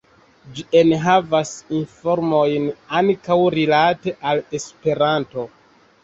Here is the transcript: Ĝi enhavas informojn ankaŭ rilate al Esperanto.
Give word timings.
Ĝi 0.59 0.63
enhavas 0.77 1.49
informojn 1.79 2.65
ankaŭ 2.99 3.37
rilate 3.55 4.15
al 4.31 4.41
Esperanto. 4.61 5.45